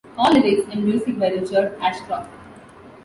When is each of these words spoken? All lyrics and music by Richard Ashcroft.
All 0.17 0.33
lyrics 0.33 0.67
and 0.71 0.83
music 0.83 1.19
by 1.19 1.27
Richard 1.27 1.77
Ashcroft. 1.79 2.31